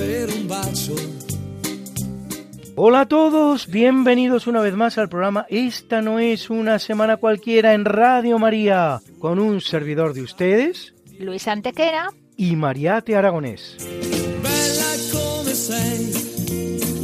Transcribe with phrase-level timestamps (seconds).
[0.00, 1.28] un.
[2.76, 7.74] Hola a todos, bienvenidos una vez más al programa Esta no es una semana cualquiera
[7.74, 12.10] en Radio María, con un servidor de ustedes Luis Antequera.
[12.36, 13.76] y Mariate Aragonés.
[13.80, 16.12] Bella come sei,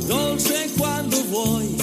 [0.06, 1.76] dolce quando vuoi,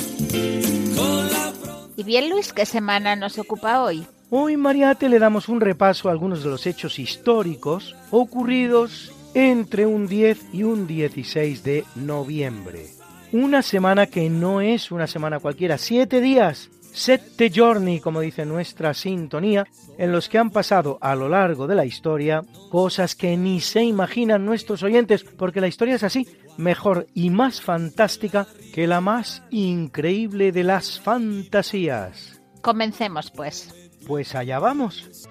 [0.96, 1.52] con la
[1.98, 4.08] Y bien, Luis, ¿qué semana nos ocupa hoy?
[4.30, 10.08] Hoy Mariate le damos un repaso a algunos de los hechos históricos ocurridos entre un
[10.08, 12.88] 10 y un 16 de noviembre.
[13.32, 18.94] Una semana que no es una semana cualquiera, siete días, sette giorni, como dice nuestra
[18.94, 19.66] sintonía,
[19.98, 23.84] en los que han pasado a lo largo de la historia cosas que ni se
[23.84, 29.44] imaginan nuestros oyentes, porque la historia es así, mejor y más fantástica que la más
[29.50, 32.42] increíble de las fantasías.
[32.62, 33.74] Comencemos, pues.
[34.06, 35.30] Pues allá vamos.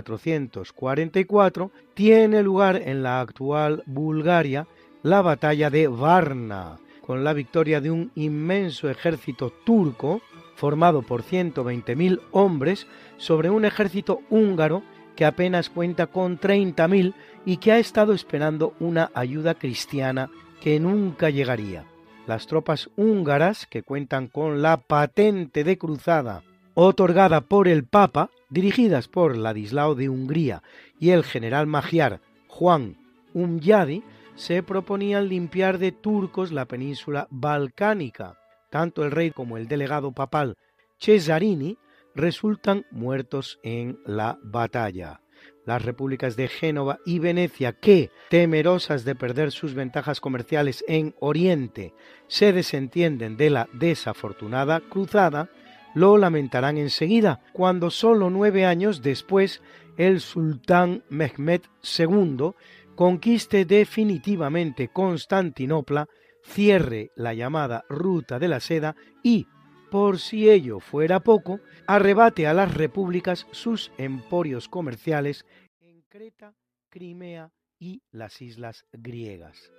[0.00, 4.66] 1444 tiene lugar en la actual Bulgaria
[5.02, 10.22] la batalla de Varna, con la victoria de un inmenso ejército turco
[10.54, 12.86] formado por 120.000 hombres
[13.16, 14.82] sobre un ejército húngaro
[15.16, 17.14] que apenas cuenta con 30.000
[17.44, 21.84] y que ha estado esperando una ayuda cristiana que nunca llegaría.
[22.26, 29.08] Las tropas húngaras, que cuentan con la patente de cruzada otorgada por el Papa, dirigidas
[29.08, 30.62] por Ladislao de Hungría
[30.98, 32.96] y el general magiar Juan
[33.34, 34.02] Umyadi,
[34.34, 38.38] se proponían limpiar de turcos la península balcánica.
[38.70, 40.56] Tanto el rey como el delegado papal
[40.98, 41.78] Cesarini
[42.14, 45.20] resultan muertos en la batalla.
[45.64, 51.94] Las repúblicas de Génova y Venecia, que, temerosas de perder sus ventajas comerciales en Oriente,
[52.26, 55.50] se desentienden de la desafortunada cruzada,
[55.94, 59.62] lo lamentarán enseguida, cuando solo nueve años después
[59.96, 61.62] el sultán Mehmed
[61.98, 62.52] II
[62.94, 66.08] conquiste definitivamente Constantinopla,
[66.44, 69.46] cierre la llamada Ruta de la Seda y,
[69.90, 75.46] por si ello fuera poco, arrebate a las repúblicas sus emporios comerciales
[75.80, 76.54] en Creta,
[76.88, 79.70] Crimea y las islas griegas.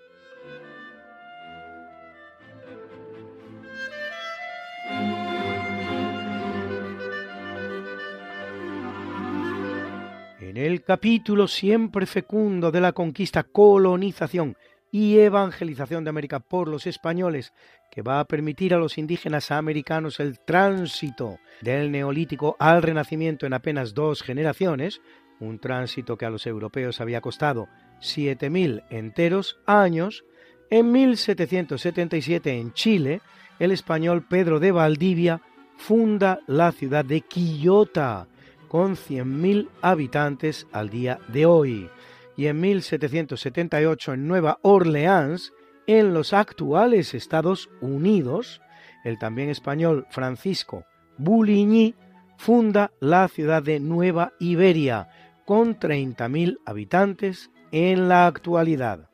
[10.43, 14.57] En el capítulo siempre fecundo de la conquista, colonización
[14.91, 17.53] y evangelización de América por los españoles,
[17.89, 23.53] que va a permitir a los indígenas americanos el tránsito del neolítico al renacimiento en
[23.53, 25.01] apenas dos generaciones,
[25.39, 27.69] un tránsito que a los europeos había costado
[28.01, 30.25] 7.000 enteros años,
[30.69, 33.21] en 1777 en Chile,
[33.59, 35.41] el español Pedro de Valdivia
[35.77, 38.27] funda la ciudad de Quillota,
[38.73, 41.91] con 100.000 habitantes al día de hoy.
[42.35, 45.53] Y en 1778 en Nueva Orleans,
[45.85, 48.63] en los actuales Estados Unidos,
[49.03, 50.85] el también español Francisco
[51.19, 51.93] Bouligny
[52.35, 55.07] funda la ciudad de Nueva Iberia,
[55.45, 59.07] con 30.000 habitantes en la actualidad.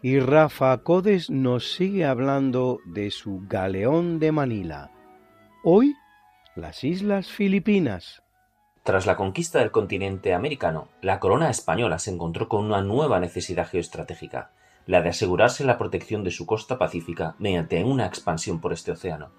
[0.00, 4.90] Y Rafa Codes nos sigue hablando de su galeón de Manila.
[5.64, 5.92] Hoy,
[6.56, 8.22] las Islas Filipinas.
[8.82, 13.68] Tras la conquista del continente americano, la corona española se encontró con una nueva necesidad
[13.68, 14.50] geoestratégica,
[14.86, 19.30] la de asegurarse la protección de su costa pacífica mediante una expansión por este océano.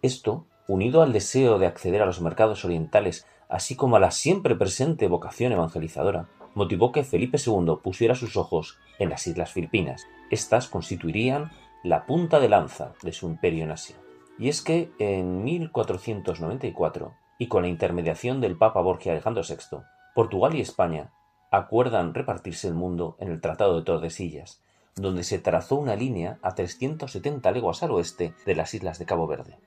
[0.00, 4.54] Esto, unido al deseo de acceder a los mercados orientales, así como a la siempre
[4.54, 10.06] presente vocación evangelizadora, motivó que Felipe II pusiera sus ojos en las Islas Filipinas.
[10.30, 11.50] Estas constituirían
[11.82, 13.96] la punta de lanza de su imperio en Asia.
[14.38, 19.78] Y es que en 1494, y con la intermediación del Papa Borgia Alejandro VI,
[20.14, 21.10] Portugal y España
[21.50, 24.60] acuerdan repartirse el mundo en el Tratado de Tordesillas,
[24.96, 29.26] donde se trazó una línea a 370 leguas al oeste de las islas de Cabo
[29.26, 29.58] Verde.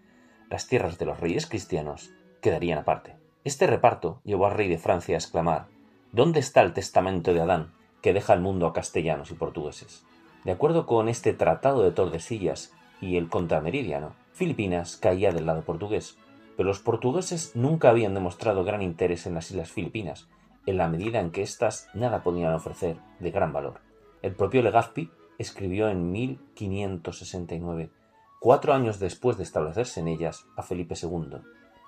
[0.49, 2.11] Las tierras de los reyes cristianos
[2.41, 3.17] quedarían aparte.
[3.43, 5.67] Este reparto llevó al rey de Francia a exclamar
[6.11, 10.05] ¿Dónde está el testamento de Adán que deja el mundo a castellanos y portugueses?
[10.45, 12.71] De acuerdo con este tratado de Tordesillas
[13.01, 16.17] y el contrameridiano, Filipinas caía del lado portugués,
[16.57, 20.27] pero los portugueses nunca habían demostrado gran interés en las islas Filipinas,
[20.65, 23.79] en la medida en que éstas nada podían ofrecer de gran valor.
[24.23, 27.91] El propio Legazpi escribió en 1569,
[28.39, 31.37] cuatro años después de establecerse en ellas, a Felipe II.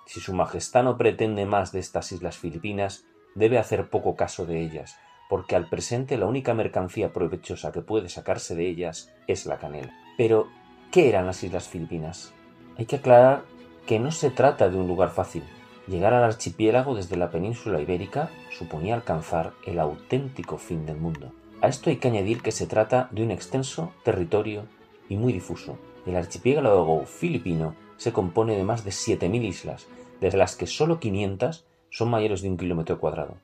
[0.06, 3.06] Si su Majestad no pretende más de estas islas Filipinas,
[3.36, 4.98] debe hacer poco caso de ellas,
[5.30, 9.94] porque al presente la única mercancía provechosa que puede sacarse de ellas es la canela.
[10.18, 10.48] Pero,
[10.92, 12.33] ¿qué eran las Islas Filipinas?
[12.77, 13.44] Hay que aclarar
[13.89, 15.41] que no se trata de un lugar fácil.
[15.88, 21.33] Llegar al archipiélago desde la península ibérica suponía alcanzar el auténtico fin del mundo.
[21.59, 24.68] A esto hay que añadir que se trata de un extenso territorio
[25.09, 25.80] y muy difuso.
[26.06, 29.88] El archipiélago filipino se compone de más de 7.000 islas,
[30.21, 33.38] de las que solo 500 son mayores de un kilómetro cuadrado.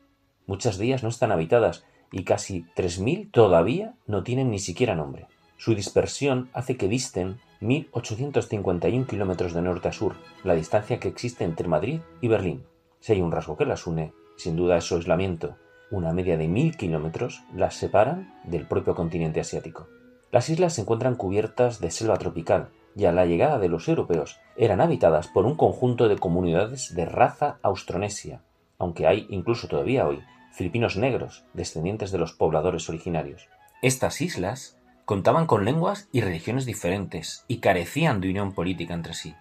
[0.45, 5.25] Muchas de ellas no están habitadas y casi 3.000 todavía no tienen ni siquiera nombre.
[5.57, 11.43] Su dispersión hace que disten 1.851 kilómetros de norte a sur, la distancia que existe
[11.43, 12.65] entre Madrid y Berlín.
[12.99, 15.55] Si hay un rasgo que las une, sin duda es su aislamiento,
[15.91, 19.87] una media de mil kilómetros las separan del propio continente asiático.
[20.31, 24.39] Las islas se encuentran cubiertas de selva tropical y a la llegada de los europeos
[24.57, 28.41] eran habitadas por un conjunto de comunidades de raza austronesia,
[28.77, 33.49] aunque hay incluso todavía hoy filipinos negros, descendientes de los pobladores originarios.
[33.81, 39.35] Estas islas contaban con lenguas y religiones diferentes y carecían de unión política entre sí.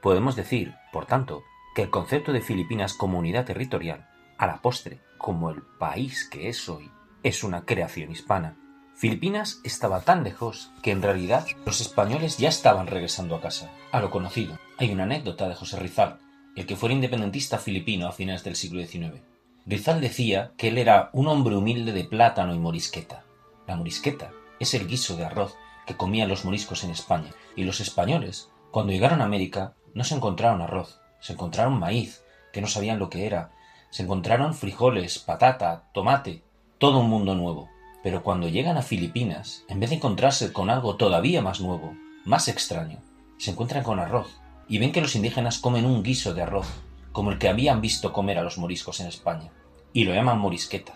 [0.00, 1.42] Podemos decir, por tanto,
[1.74, 6.48] que el concepto de Filipinas como unidad territorial, a la postre, como el país que
[6.48, 6.90] es hoy,
[7.24, 8.56] es una creación hispana.
[8.94, 14.00] Filipinas estaba tan lejos que en realidad los españoles ya estaban regresando a casa, a
[14.00, 14.58] lo conocido.
[14.76, 16.18] Hay una anécdota de José Rizal,
[16.54, 19.20] el que fuera independentista filipino a finales del siglo XIX.
[19.66, 23.24] Rizal decía que él era un hombre humilde de plátano y morisqueta.
[23.66, 25.56] La morisqueta es el guiso de arroz
[25.86, 30.14] que comían los moriscos en España, y los españoles, cuando llegaron a América, no se
[30.14, 32.22] encontraron arroz, se encontraron maíz,
[32.52, 33.52] que no sabían lo que era,
[33.90, 36.42] se encontraron frijoles, patata, tomate,
[36.78, 37.68] todo un mundo nuevo.
[38.02, 41.94] Pero cuando llegan a Filipinas, en vez de encontrarse con algo todavía más nuevo,
[42.24, 43.00] más extraño,
[43.38, 44.40] se encuentran con arroz.
[44.68, 46.66] Y ven que los indígenas comen un guiso de arroz,
[47.12, 49.50] como el que habían visto comer a los moriscos en España,
[49.92, 50.92] y lo llaman morisqueta,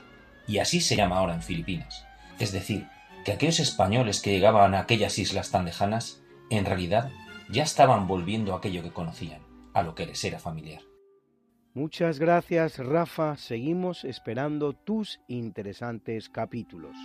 [0.47, 2.05] y así se llama ahora en Filipinas.
[2.39, 2.87] Es decir,
[3.25, 7.11] que aquellos españoles que llegaban a aquellas islas tan lejanas, en realidad
[7.51, 9.43] ya estaban volviendo a aquello que conocían,
[9.75, 10.83] a lo que les era familiar.
[11.75, 13.37] Muchas gracias, Rafa.
[13.37, 16.97] Seguimos esperando tus interesantes capítulos.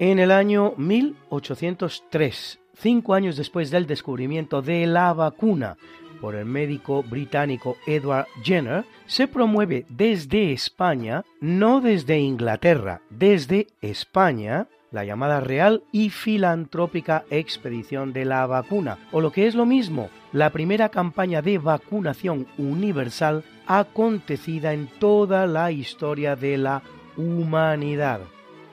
[0.00, 5.76] En el año 1803, cinco años después del descubrimiento de la vacuna
[6.22, 14.68] por el médico británico Edward Jenner, se promueve desde España, no desde Inglaterra, desde España,
[14.90, 20.08] la llamada Real y Filantrópica Expedición de la Vacuna, o lo que es lo mismo,
[20.32, 26.82] la primera campaña de vacunación universal acontecida en toda la historia de la
[27.18, 28.20] humanidad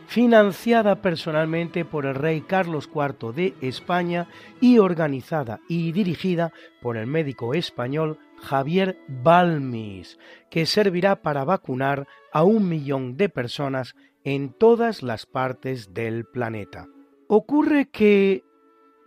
[0.07, 4.27] financiada personalmente por el rey Carlos IV de España
[4.61, 10.17] y organizada y dirigida por el médico español Javier Balmis,
[10.49, 16.87] que servirá para vacunar a un millón de personas en todas las partes del planeta.
[17.27, 18.43] Ocurre que...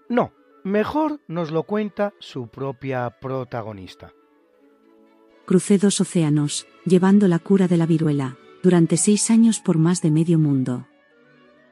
[0.09, 0.33] No,
[0.65, 4.13] mejor nos lo cuenta su propia protagonista.
[5.47, 10.11] Crucé dos océanos, llevando la cura de la viruela, durante seis años por más de
[10.11, 10.87] medio mundo.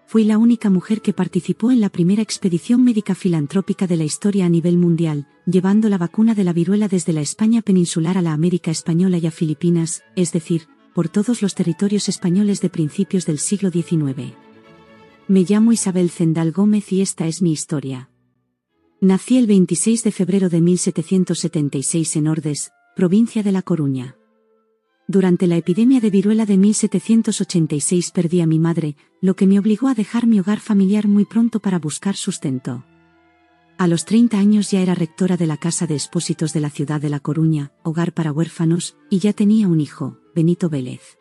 [0.08, 4.46] Fui la única mujer que participó en la primera expedición médica filantrópica de la historia
[4.46, 8.32] a nivel mundial, llevando la vacuna de la viruela desde la España peninsular a la
[8.32, 10.62] América española y a Filipinas, es decir,
[10.94, 14.32] por todos los territorios españoles de principios del siglo XIX.
[15.28, 18.08] Me llamo Isabel Zendal Gómez y esta es mi historia.
[19.02, 24.17] Nací el 26 de febrero de 1776 en Ordes, provincia de La Coruña.
[25.10, 29.88] Durante la epidemia de viruela de 1786 perdí a mi madre, lo que me obligó
[29.88, 32.84] a dejar mi hogar familiar muy pronto para buscar sustento.
[33.78, 37.00] A los 30 años ya era rectora de la Casa de Expósitos de la ciudad
[37.00, 41.16] de La Coruña, hogar para huérfanos, y ya tenía un hijo, Benito Vélez.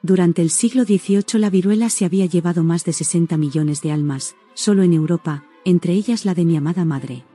[0.00, 4.34] Durante el siglo XVIII la viruela se había llevado más de 60 millones de almas,
[4.54, 7.26] solo en Europa, entre ellas la de mi amada madre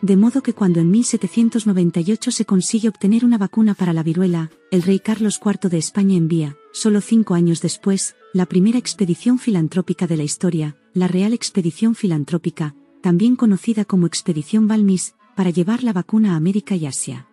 [0.00, 4.82] de modo que cuando en 1798 se consigue obtener una vacuna para la viruela, el
[4.82, 10.16] rey Carlos IV de España envía, solo cinco años después, la primera expedición filantrópica de
[10.16, 16.34] la historia, la Real Expedición Filantrópica, también conocida como Expedición Balmis, para llevar la vacuna
[16.34, 17.28] a América y Asia.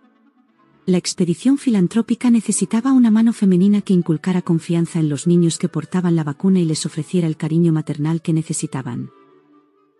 [0.88, 6.16] La expedición filantrópica necesitaba una mano femenina que inculcara confianza en los niños que portaban
[6.16, 9.10] la vacuna y les ofreciera el cariño maternal que necesitaban.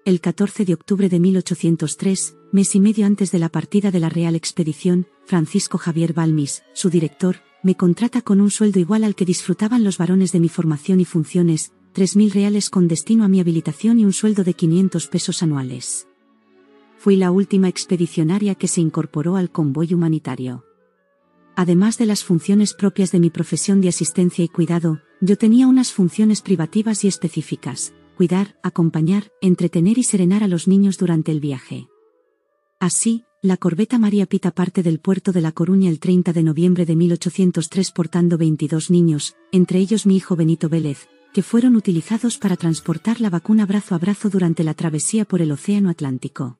[0.06, 4.08] El 14 de octubre de 1803, mes y medio antes de la partida de la
[4.08, 9.26] Real Expedición, Francisco Javier Balmis, su director, me contrata con un sueldo igual al que
[9.26, 14.00] disfrutaban los varones de mi formación y funciones, 3.000 reales con destino a mi habilitación
[14.00, 16.08] y un sueldo de 500 pesos anuales.
[16.98, 20.64] Fui la última expedicionaria que se incorporó al convoy humanitario.
[21.58, 25.92] Además de las funciones propias de mi profesión de asistencia y cuidado, yo tenía unas
[25.92, 31.90] funciones privativas y específicas, cuidar, acompañar, entretener y serenar a los niños durante el viaje.
[32.80, 36.86] Así, la corbeta María Pita parte del puerto de La Coruña el 30 de noviembre
[36.86, 42.58] de 1803 portando 22 niños, entre ellos mi hijo Benito Vélez, que fueron utilizados para
[42.58, 46.60] transportar la vacuna brazo a brazo durante la travesía por el Océano Atlántico.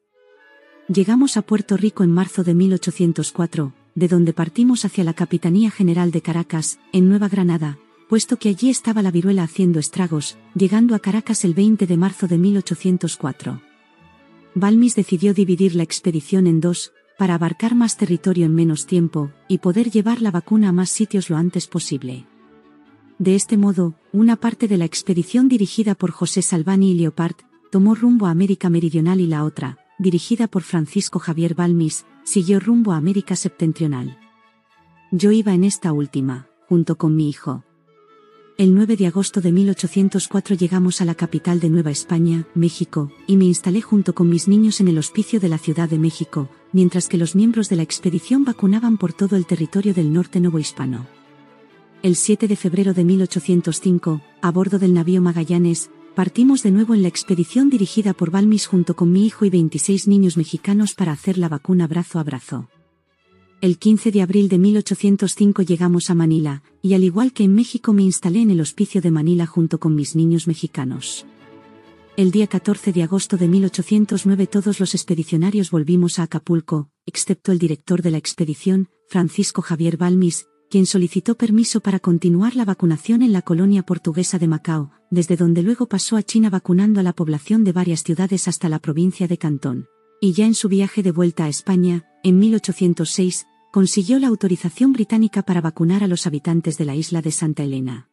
[0.88, 6.12] Llegamos a Puerto Rico en marzo de 1804, de donde partimos hacia la Capitanía General
[6.12, 11.00] de Caracas, en Nueva Granada, puesto que allí estaba la viruela haciendo estragos, llegando a
[11.00, 13.62] Caracas el 20 de marzo de 1804.
[14.58, 19.58] Balmis decidió dividir la expedición en dos, para abarcar más territorio en menos tiempo, y
[19.58, 22.26] poder llevar la vacuna a más sitios lo antes posible.
[23.20, 27.36] De este modo, una parte de la expedición dirigida por José Salvani y Leopard,
[27.70, 32.94] tomó rumbo a América Meridional y la otra, dirigida por Francisco Javier Balmis, siguió rumbo
[32.94, 34.18] a América Septentrional.
[35.12, 37.65] Yo iba en esta última, junto con mi hijo,
[38.58, 43.36] el 9 de agosto de 1804 llegamos a la capital de Nueva España, México, y
[43.36, 47.10] me instalé junto con mis niños en el hospicio de la Ciudad de México, mientras
[47.10, 51.06] que los miembros de la expedición vacunaban por todo el territorio del norte novohispano.
[52.02, 57.02] El 7 de febrero de 1805, a bordo del navío Magallanes, partimos de nuevo en
[57.02, 61.38] la expedición dirigida por Balmis junto con mi hijo y 26 niños mexicanos para hacer
[61.38, 62.70] la vacuna brazo a brazo.
[63.62, 67.94] El 15 de abril de 1805 llegamos a Manila, y al igual que en México
[67.94, 71.26] me instalé en el hospicio de Manila junto con mis niños mexicanos.
[72.18, 77.60] El día 14 de agosto de 1809 todos los expedicionarios volvimos a Acapulco, excepto el
[77.60, 83.32] director de la expedición, Francisco Javier Balmis, quien solicitó permiso para continuar la vacunación en
[83.32, 87.64] la colonia portuguesa de Macao, desde donde luego pasó a China vacunando a la población
[87.64, 89.88] de varias ciudades hasta la provincia de Cantón.
[90.22, 95.44] Y ya en su viaje de vuelta a España, en 1806, consiguió la autorización británica
[95.44, 98.10] para vacunar a los habitantes de la isla de Santa Elena.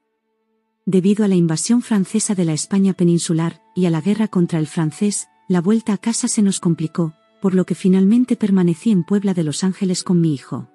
[0.85, 4.67] Debido a la invasión francesa de la España peninsular y a la guerra contra el
[4.67, 9.33] francés, la vuelta a casa se nos complicó, por lo que finalmente permanecí en Puebla
[9.33, 10.69] de Los Ángeles con mi hijo.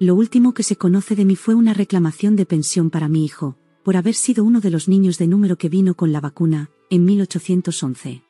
[0.00, 3.58] Lo último que se conoce de mí fue una reclamación de pensión para mi hijo,
[3.84, 7.04] por haber sido uno de los niños de número que vino con la vacuna, en
[7.04, 8.24] 1811.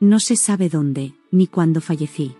[0.00, 2.34] No se sabe dónde, ni cuándo fallecí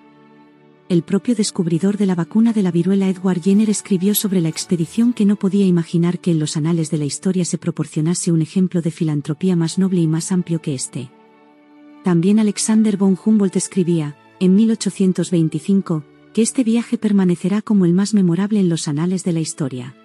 [0.88, 5.12] el propio descubridor de la vacuna de la viruela Edward Jenner escribió sobre la expedición
[5.12, 8.83] que no podía imaginar que en los anales de la historia se proporcionase un ejemplo
[8.83, 11.11] de filantropía más noble y más amplio que este.
[12.05, 18.61] También Alexander von Humboldt escribía, en 1825, que este viaje permanecerá como el más memorable
[18.61, 19.97] en los anales de la historia.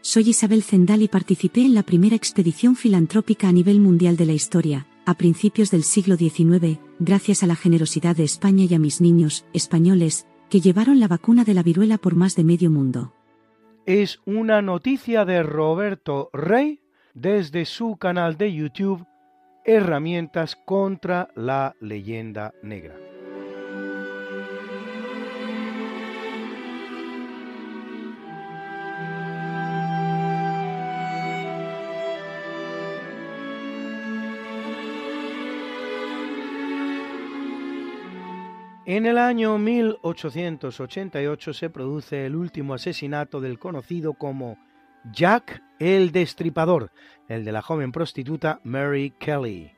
[0.00, 4.32] Soy Isabel Zendal y participé en la primera expedición filantrópica a nivel mundial de la
[4.32, 9.00] historia, a principios del siglo XIX, gracias a la generosidad de España y a mis
[9.00, 13.12] niños, españoles, que llevaron la vacuna de la viruela por más de medio mundo.
[13.86, 16.80] Es una noticia de Roberto Rey
[17.14, 19.04] desde su canal de YouTube
[19.64, 22.96] Herramientas contra la leyenda negra.
[38.90, 44.58] En el año 1888 se produce el último asesinato del conocido como
[45.12, 46.90] Jack el Destripador,
[47.28, 49.70] el de la joven prostituta Mary Kelly,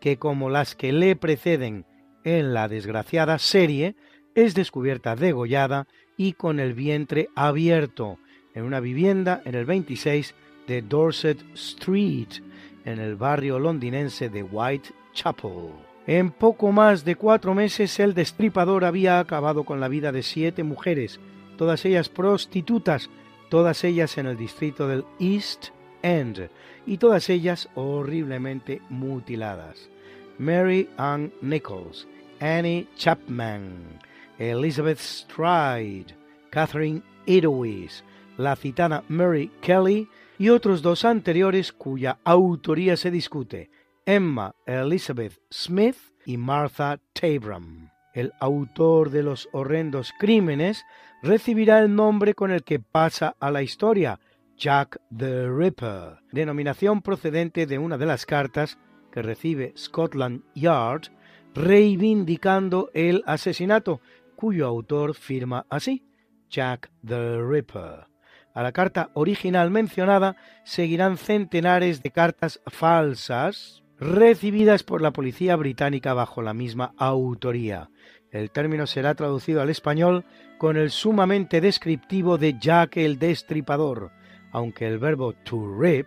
[0.00, 1.84] que como las que le preceden
[2.22, 3.96] en la desgraciada serie,
[4.36, 8.18] es descubierta degollada y con el vientre abierto
[8.54, 10.32] en una vivienda en el 26
[10.68, 12.40] de Dorset Street,
[12.84, 15.89] en el barrio londinense de Whitechapel.
[16.06, 20.64] En poco más de cuatro meses el destripador había acabado con la vida de siete
[20.64, 21.20] mujeres,
[21.56, 23.10] todas ellas prostitutas,
[23.50, 25.68] todas ellas en el distrito del East
[26.02, 26.48] End,
[26.86, 29.90] y todas ellas horriblemente mutiladas.
[30.38, 32.08] Mary Ann Nichols,
[32.40, 33.98] Annie Chapman,
[34.38, 36.16] Elizabeth Stride,
[36.48, 38.02] Catherine Edowis,
[38.38, 43.70] la citada Mary Kelly y otros dos anteriores cuya autoría se discute,
[44.06, 47.90] Emma Elizabeth Smith y Martha Tabram.
[48.14, 50.84] El autor de los horrendos crímenes
[51.22, 54.18] recibirá el nombre con el que pasa a la historia,
[54.56, 58.78] Jack the Ripper, denominación procedente de una de las cartas
[59.12, 61.08] que recibe Scotland Yard
[61.54, 64.00] reivindicando el asesinato,
[64.34, 66.04] cuyo autor firma así,
[66.48, 68.06] Jack the Ripper.
[68.54, 76.14] A la carta original mencionada seguirán centenares de cartas falsas recibidas por la policía británica
[76.14, 77.90] bajo la misma autoría.
[78.30, 80.24] El término será traducido al español
[80.58, 84.10] con el sumamente descriptivo de Jack el Destripador,
[84.52, 86.06] aunque el verbo to rip,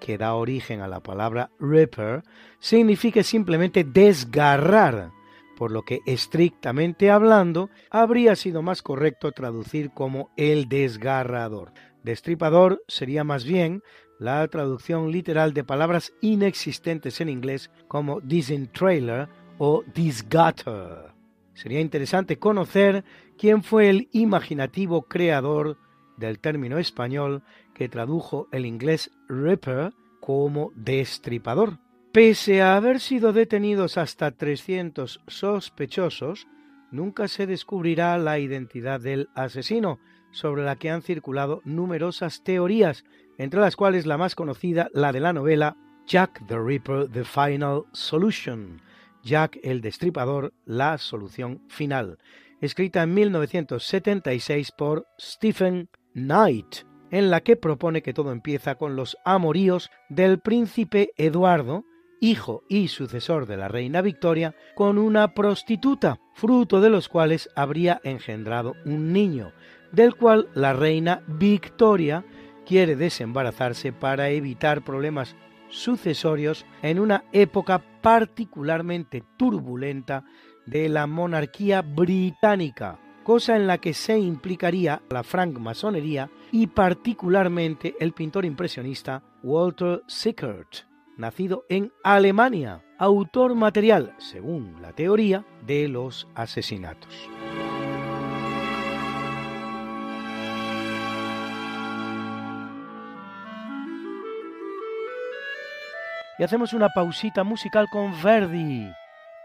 [0.00, 2.22] que da origen a la palabra ripper,
[2.58, 5.12] signifique simplemente desgarrar,
[5.56, 11.72] por lo que estrictamente hablando habría sido más correcto traducir como el desgarrador.
[12.02, 13.82] Destripador sería más bien
[14.18, 19.28] la traducción literal de palabras inexistentes en inglés como disentrailer
[19.58, 21.12] o disgutter.
[21.54, 23.04] Sería interesante conocer
[23.38, 25.78] quién fue el imaginativo creador
[26.16, 27.42] del término español
[27.74, 31.78] que tradujo el inglés ripper como destripador.
[32.12, 36.46] Pese a haber sido detenidos hasta 300 sospechosos,
[36.92, 39.98] nunca se descubrirá la identidad del asesino,
[40.30, 43.04] sobre la que han circulado numerosas teorías,
[43.38, 47.84] entre las cuales la más conocida, la de la novela Jack the Ripper, The Final
[47.92, 48.80] Solution,
[49.22, 52.18] Jack el Destripador, la solución final,
[52.60, 59.16] escrita en 1976 por Stephen Knight, en la que propone que todo empieza con los
[59.24, 61.84] amoríos del príncipe Eduardo,
[62.20, 68.00] hijo y sucesor de la reina Victoria, con una prostituta, fruto de los cuales habría
[68.04, 69.52] engendrado un niño,
[69.92, 72.24] del cual la reina Victoria
[72.66, 75.36] quiere desembarazarse para evitar problemas
[75.68, 80.24] sucesorios en una época particularmente turbulenta
[80.66, 88.12] de la monarquía británica, cosa en la que se implicaría la francmasonería y particularmente el
[88.12, 97.28] pintor impresionista Walter Sickert, nacido en Alemania, autor material, según la teoría, de los asesinatos.
[106.38, 108.90] Y hacemos una pausita musical con Verdi,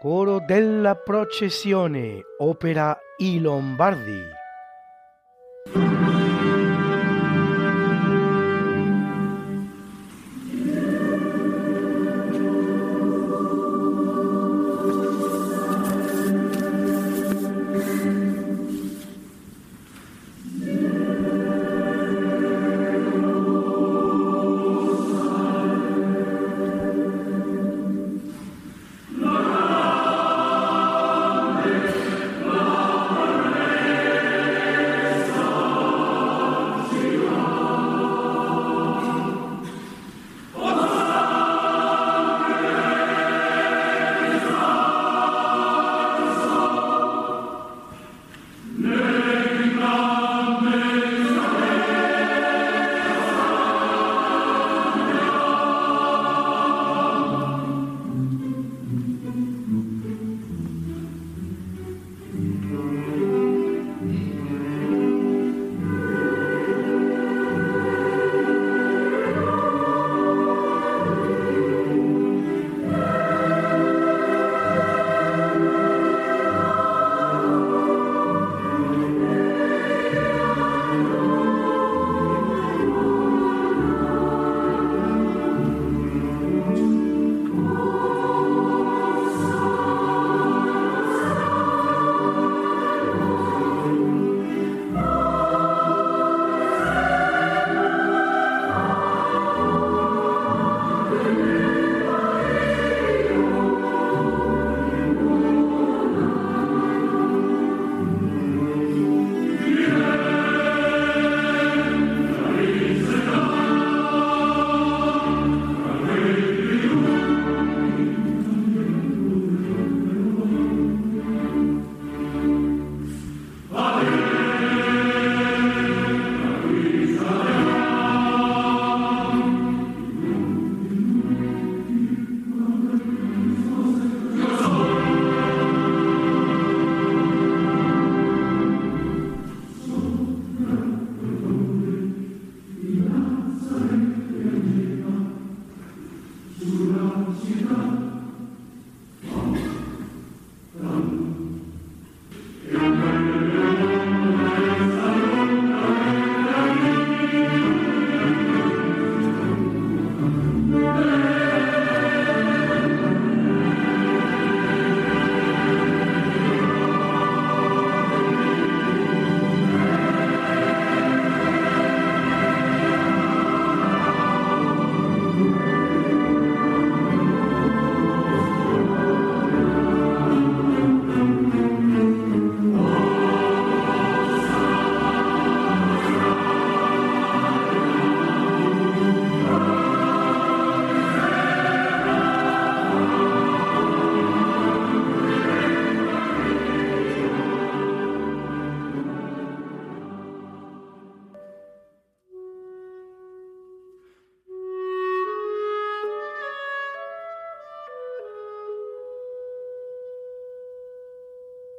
[0.00, 4.39] coro della processione, ópera I Lombardi.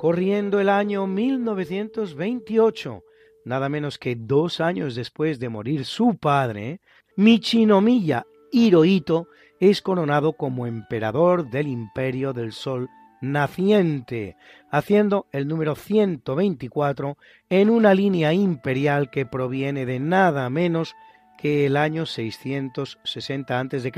[0.02, 3.04] Corriendo el año 1928,
[3.46, 6.82] nada menos que dos años después de morir su padre,
[7.18, 9.28] Michinomiya Hirohito
[9.60, 12.90] es coronado como emperador del Imperio del Sol
[13.22, 14.38] naciente,
[14.72, 17.16] haciendo el número 124
[17.52, 20.96] en una línea imperial que proviene de nada menos
[21.38, 23.92] que el año 660 a.C.,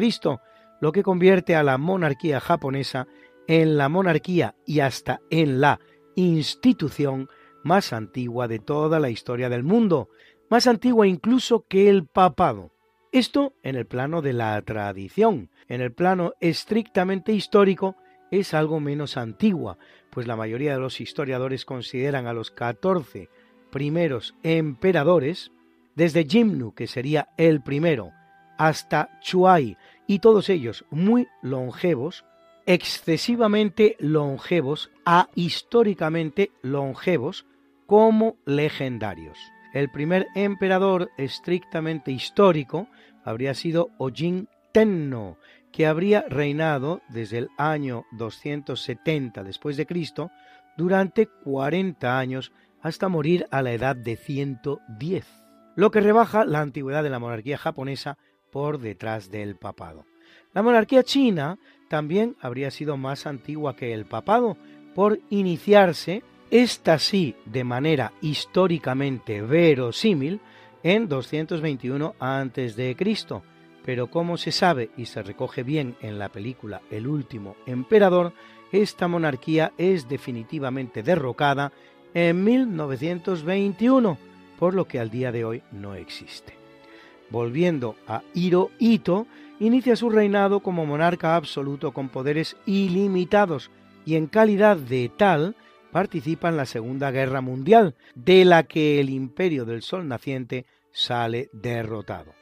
[0.82, 3.08] lo que convierte a la monarquía japonesa
[3.48, 5.80] en la monarquía y hasta en la
[6.16, 7.30] institución
[7.64, 10.10] más antigua de toda la historia del mundo,
[10.50, 12.72] más antigua incluso que el papado.
[13.12, 17.96] Esto en el plano de la tradición, en el plano estrictamente histórico
[18.32, 19.78] es algo menos antigua,
[20.10, 23.30] pues la mayoría de los historiadores consideran a los 14
[23.72, 25.52] primeros emperadores,
[25.96, 28.12] desde Jimnu, que sería el primero,
[28.58, 32.26] hasta Chuai, y todos ellos muy longevos,
[32.66, 37.46] excesivamente longevos a históricamente longevos
[37.86, 39.38] como legendarios.
[39.74, 42.88] El primer emperador estrictamente histórico
[43.24, 45.38] habría sido Ojin Tenno,
[45.72, 50.32] que habría reinado desde el año 270 después de Cristo
[50.78, 55.26] durante 40 años hasta morir a la edad de 110,
[55.76, 58.18] lo que rebaja la antigüedad de la monarquía japonesa
[58.52, 60.06] por detrás del papado.
[60.54, 61.58] La monarquía china
[61.94, 64.58] también habría sido más antigua que el papado
[64.96, 70.40] por iniciarse, esta sí de manera históricamente verosímil,
[70.82, 72.96] en 221 a.C.,
[73.86, 78.34] pero como se sabe y se recoge bien en la película El último emperador,
[78.72, 81.74] esta monarquía es definitivamente derrocada
[82.16, 84.18] en 1921,
[84.58, 86.56] por lo que al día de hoy no existe.
[87.30, 89.28] Volviendo a Hirohito,
[89.64, 93.72] inicia su reinado como monarca absoluto con poderes ilimitados
[94.06, 95.56] y en calidad de tal
[95.92, 101.50] participa en la Segunda Guerra Mundial, de la que el imperio del Sol naciente sale
[101.54, 102.34] derrotado.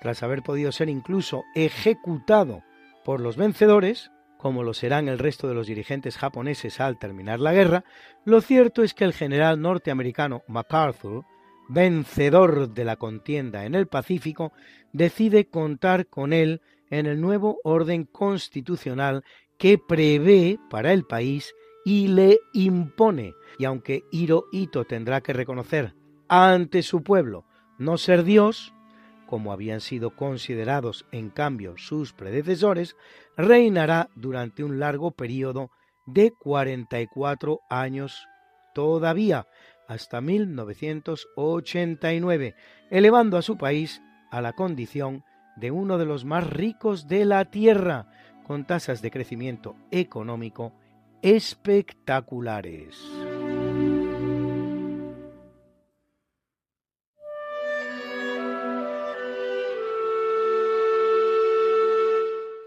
[0.00, 2.62] Tras haber podido ser incluso ejecutado
[3.04, 7.52] por los vencedores, como lo serán el resto de los dirigentes japoneses al terminar la
[7.52, 7.84] guerra,
[8.24, 11.24] lo cierto es que el general norteamericano MacArthur,
[11.68, 14.52] vencedor de la contienda en el Pacífico,
[14.92, 19.24] decide contar con él en el nuevo orden constitucional
[19.58, 25.94] que prevé para el país y le impone, y aunque Hirohito tendrá que reconocer
[26.28, 27.44] ante su pueblo
[27.78, 28.72] no ser Dios,
[29.26, 32.94] como habían sido considerados en cambio sus predecesores,
[33.36, 35.70] reinará durante un largo periodo
[36.06, 38.26] de 44 años
[38.74, 39.46] todavía,
[39.88, 42.54] hasta 1989,
[42.90, 44.00] elevando a su país
[44.32, 45.24] a la condición
[45.56, 48.06] de uno de los más ricos de la Tierra,
[48.46, 50.72] con tasas de crecimiento económico
[51.20, 52.98] espectaculares.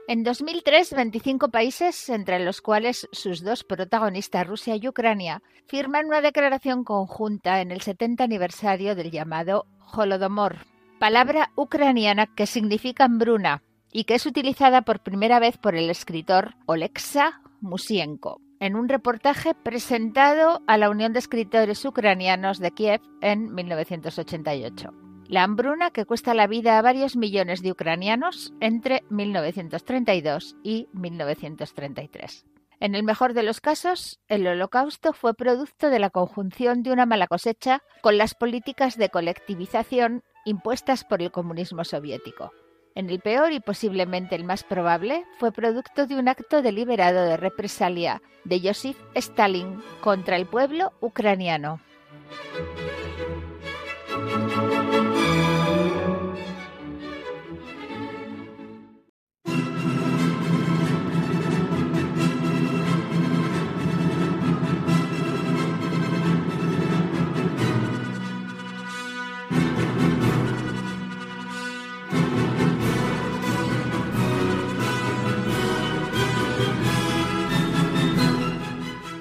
[0.07, 6.21] En 2003, 25 países, entre los cuales sus dos protagonistas, Rusia y Ucrania, firman una
[6.21, 10.57] declaración conjunta en el 70 aniversario del llamado Holodomor,
[11.05, 16.55] palabra ucraniana que significa hambruna y que es utilizada por primera vez por el escritor
[16.65, 23.53] Olexa Musienko en un reportaje presentado a la Unión de Escritores Ucranianos de Kiev en
[23.53, 24.93] 1988
[25.27, 32.45] la hambruna que cuesta la vida a varios millones de ucranianos entre 1932 y 1933.
[32.85, 37.07] En el mejor de los casos, el holocausto fue producto de la conjunción de una
[37.07, 42.51] mala cosecha con las políticas de colectivización impuestas por el comunismo soviético.
[42.93, 47.37] En el peor y posiblemente el más probable, fue producto de un acto deliberado de
[47.37, 51.79] represalia de Joseph Stalin contra el pueblo ucraniano.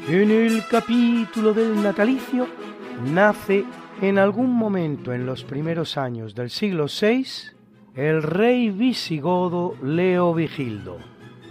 [0.07, 2.47] En el capítulo del natalicio
[3.11, 3.65] nace
[4.03, 7.27] en algún momento en los primeros años del siglo VI
[7.95, 10.99] el rey visigodo Leo Vigildo.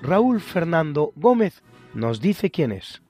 [0.04, 1.63] Raúl Fernando Gómez
[1.96, 3.03] nos dice quién es.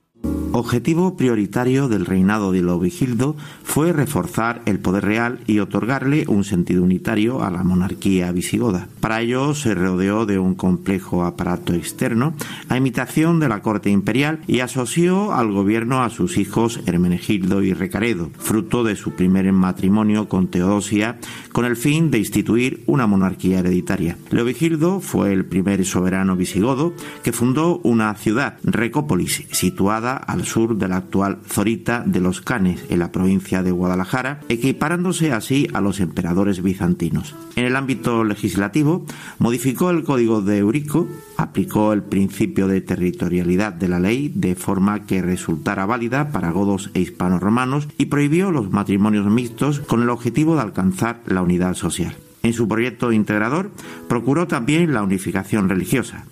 [0.55, 6.83] Objetivo prioritario del reinado de Leovigildo fue reforzar el poder real y otorgarle un sentido
[6.83, 8.87] unitario a la monarquía visigoda.
[8.99, 12.35] Para ello se rodeó de un complejo aparato externo
[12.69, 17.73] a imitación de la corte imperial y asoció al gobierno a sus hijos Hermenegildo y
[17.73, 21.17] Recaredo, fruto de su primer matrimonio con Teodosia,
[21.51, 24.17] con el fin de instituir una monarquía hereditaria.
[24.29, 30.87] Leovigildo fue el primer soberano visigodo que fundó una ciudad, Recópolis, situada al sur de
[30.87, 35.99] la actual Zorita de los Canes, en la provincia de Guadalajara, equiparándose así a los
[35.99, 37.35] emperadores bizantinos.
[37.55, 39.05] En el ámbito legislativo,
[39.39, 45.05] modificó el Código de Eurico, aplicó el principio de territorialidad de la ley de forma
[45.05, 50.55] que resultara válida para godos e hispanos-romanos y prohibió los matrimonios mixtos con el objetivo
[50.55, 52.15] de alcanzar la unidad social.
[52.43, 53.71] En su proyecto integrador
[54.09, 56.25] procuró también la unificación religiosa.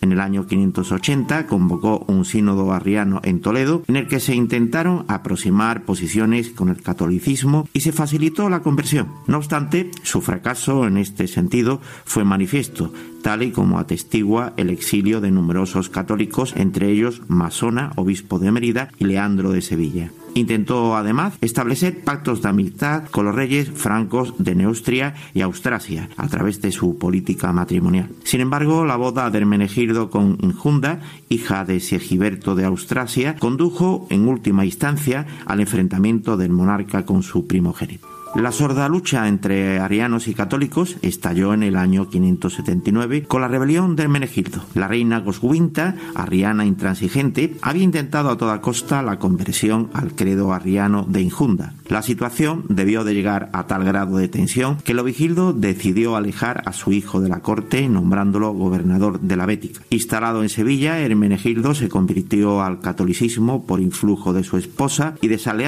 [0.00, 5.04] En el año 580 convocó un sínodo arriano en Toledo en el que se intentaron
[5.08, 9.08] aproximar posiciones con el catolicismo y se facilitó la conversión.
[9.26, 15.20] No obstante, su fracaso en este sentido fue manifiesto, tal y como atestigua el exilio
[15.20, 20.10] de numerosos católicos, entre ellos Masona, obispo de Mérida, y Leandro de Sevilla.
[20.38, 26.28] Intentó además establecer pactos de amistad con los reyes francos de Neustria y Austrasia a
[26.28, 28.10] través de su política matrimonial.
[28.22, 34.28] Sin embargo, la boda de Hermenegildo con Injunda, hija de Segiberto de Austrasia, condujo en
[34.28, 38.07] última instancia al enfrentamiento del monarca con su primogénito.
[38.34, 43.96] La sorda lucha entre arianos y católicos estalló en el año 579 con la rebelión
[43.96, 44.62] de Hermenegildo.
[44.74, 51.04] La reina Goswinta, arriana intransigente, había intentado a toda costa la conversión al credo arriano
[51.08, 51.74] de Injunda.
[51.88, 56.72] La situación debió de llegar a tal grado de tensión que Lovigildo decidió alejar a
[56.72, 59.80] su hijo de la corte nombrándolo gobernador de la Bética.
[59.90, 65.38] Instalado en Sevilla, Hermenegildo se convirtió al catolicismo por influjo de su esposa y de
[65.38, 65.58] San.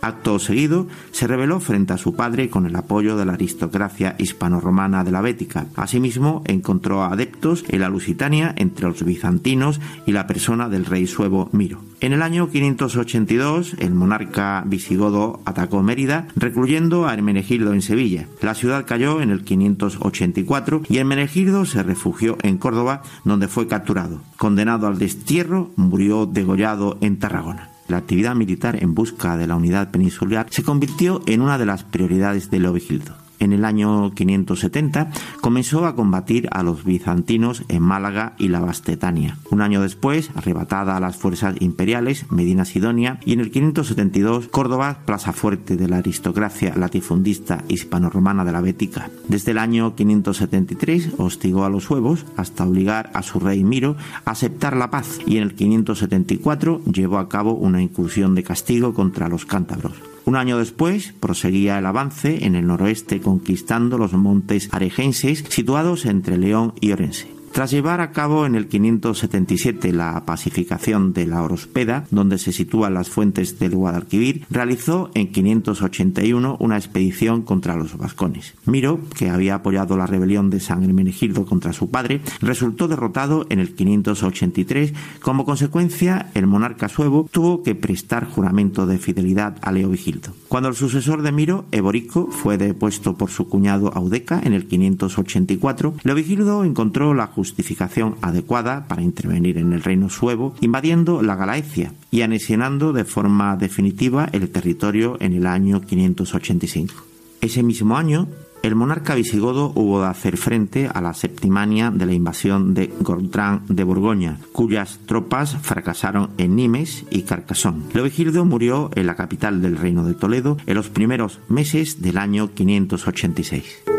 [0.00, 5.04] Acto seguido, se rebeló frente a su padre con el apoyo de la aristocracia hispano-romana
[5.04, 5.66] de la Bética.
[5.76, 11.48] Asimismo, encontró adeptos en la Lusitania entre los bizantinos y la persona del rey suevo
[11.52, 11.80] Miro.
[12.00, 18.26] En el año 582, el monarca visigodo atacó Mérida, recluyendo a Hermenegildo en Sevilla.
[18.40, 24.22] La ciudad cayó en el 584 y Hermenegildo se refugió en Córdoba, donde fue capturado.
[24.38, 27.68] Condenado al destierro, murió degollado en Tarragona.
[27.90, 31.82] La actividad militar en busca de la unidad peninsular se convirtió en una de las
[31.82, 38.34] prioridades de Leovigildo en el año 570 comenzó a combatir a los bizantinos en Málaga
[38.38, 39.38] y la Bastetania.
[39.50, 44.98] Un año después, arrebatada a las fuerzas imperiales, Medina Sidonia, y en el 572 Córdoba,
[45.04, 49.10] plaza fuerte de la aristocracia latifundista hispano-romana de la Bética.
[49.28, 54.32] Desde el año 573 hostigó a los suevos hasta obligar a su rey Miro a
[54.32, 59.28] aceptar la paz y en el 574 llevó a cabo una incursión de castigo contra
[59.28, 60.09] los cántabros.
[60.24, 66.38] Un año después proseguía el avance en el noroeste conquistando los montes aregenses situados entre
[66.38, 67.39] León y Orense.
[67.52, 72.94] Tras llevar a cabo en el 577 la pacificación de la Orospeda, donde se sitúan
[72.94, 78.54] las fuentes del Guadalquivir, realizó en 581 una expedición contra los vascones.
[78.66, 83.58] Miro, que había apoyado la rebelión de San Hermenegildo contra su padre, resultó derrotado en
[83.58, 84.92] el 583.
[85.20, 90.34] Como consecuencia, el monarca suevo tuvo que prestar juramento de fidelidad a Leovigildo.
[90.46, 95.94] Cuando el sucesor de Miro, Eborico, fue depuesto por su cuñado Audeca en el 584,
[96.04, 102.20] Leovigildo encontró la justificación adecuada para intervenir en el reino suevo, invadiendo la Galaecia y
[102.20, 106.92] anexionando de forma definitiva el territorio en el año 585.
[107.40, 108.28] Ese mismo año,
[108.62, 113.62] el monarca visigodo hubo de hacer frente a la septimania de la invasión de Gortrán
[113.68, 117.84] de Borgoña, cuyas tropas fracasaron en Nimes y Carcassonne.
[117.94, 122.50] Leovigildo murió en la capital del reino de Toledo en los primeros meses del año
[122.52, 123.89] 586.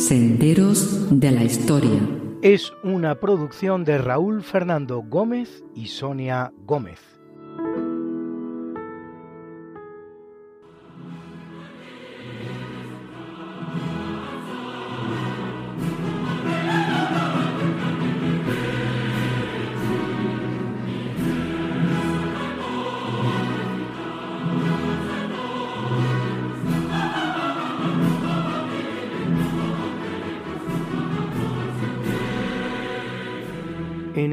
[0.00, 2.00] Senderos de la Historia.
[2.40, 7.19] Es una producción de Raúl Fernando Gómez y Sonia Gómez.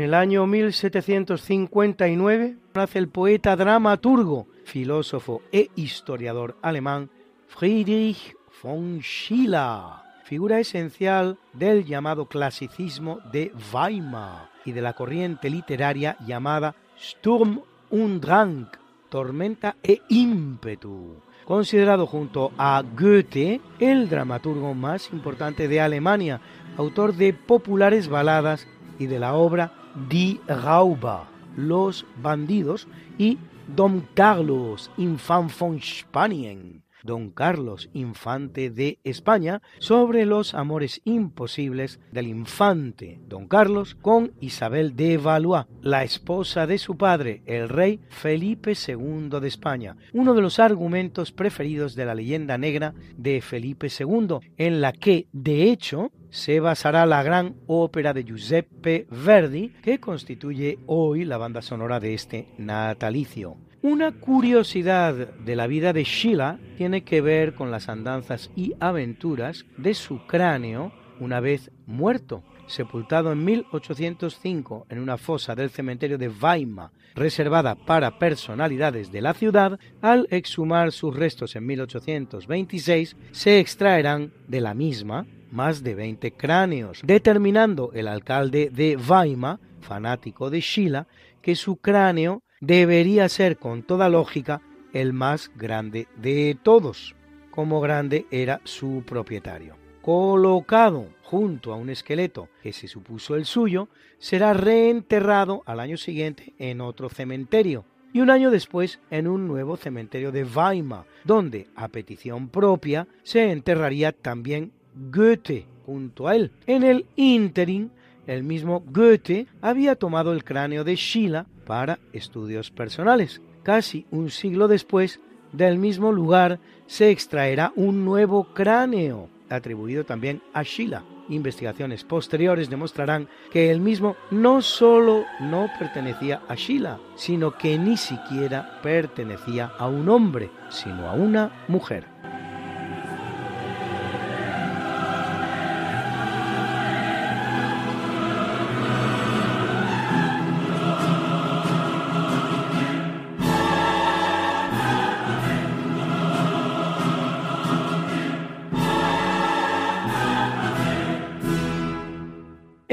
[0.07, 7.09] El año 1759 nace el poeta dramaturgo, filósofo e historiador alemán
[7.47, 9.81] Friedrich von Schiller.
[10.23, 18.23] figura esencial del llamado clasicismo de Weimar y de la corriente literaria llamada Sturm und
[18.23, 18.67] Drang,
[19.09, 26.39] tormenta e ímpetu, considerado junto a Goethe el dramaturgo más importante de Alemania,
[26.77, 29.73] autor de populares baladas y de la obra
[30.09, 33.37] Die Rauber, Los Bandidos, y
[33.75, 42.27] Don Carlos, Infant von Spanien, Don Carlos, infante de España, sobre los amores imposibles del
[42.27, 48.73] infante Don Carlos con Isabel de Valois, la esposa de su padre, el rey Felipe
[48.73, 54.39] II de España, uno de los argumentos preferidos de la leyenda negra de Felipe II,
[54.57, 60.77] en la que, de hecho, se basará la gran ópera de Giuseppe Verdi, que constituye
[60.85, 63.57] hoy la banda sonora de este natalicio.
[63.89, 69.65] Una curiosidad de la vida de Sheila tiene que ver con las andanzas y aventuras
[69.77, 76.27] de su cráneo una vez muerto, sepultado en 1805 en una fosa del cementerio de
[76.27, 84.33] Weimar, reservada para personalidades de la ciudad, al exhumar sus restos en 1826, se extraerán
[84.49, 91.07] de la misma más de 20 cráneos, determinando el alcalde de Weimar, fanático de Sheila,
[91.41, 94.61] que su cráneo debería ser con toda lógica
[94.93, 97.15] el más grande de todos,
[97.51, 99.75] como grande era su propietario.
[100.01, 106.53] Colocado junto a un esqueleto que se supuso el suyo, será reenterrado al año siguiente
[106.57, 111.89] en otro cementerio y un año después en un nuevo cementerio de Weimar, donde, a
[111.89, 114.71] petición propia, se enterraría también
[115.11, 116.51] Goethe junto a él.
[116.65, 117.91] En el ínterin,
[118.27, 123.41] el mismo Goethe había tomado el cráneo de Schiller para estudios personales.
[123.63, 125.19] Casi un siglo después,
[125.51, 131.01] del mismo lugar se extraerá un nuevo cráneo, atribuido también a Schiller.
[131.29, 137.97] Investigaciones posteriores demostrarán que el mismo no solo no pertenecía a Schiller, sino que ni
[137.97, 142.05] siquiera pertenecía a un hombre, sino a una mujer.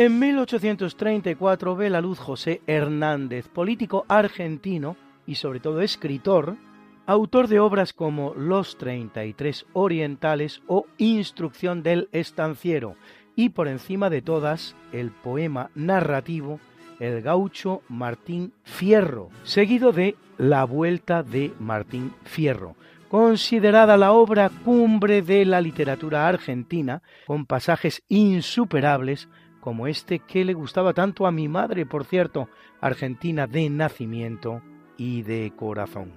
[0.05, 6.59] En 1834 ve la luz José Hernández, político argentino y sobre todo escritor,
[7.07, 12.97] autor de obras como Los 33 Orientales o Instrucción del Estanciero,
[13.35, 16.61] y por encima de todas el poema narrativo
[17.01, 22.77] El gaucho Martín Fierro, seguido de La Vuelta de Martín Fierro,
[23.09, 29.31] considerada la obra cumbre de la literatura argentina, con pasajes insuperables
[29.65, 32.51] como este que le gustaba tanto a mi madre, por cierto,
[32.83, 34.61] argentina de nacimiento
[34.99, 36.13] y de corazón.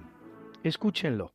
[0.62, 1.32] Escúchenlo.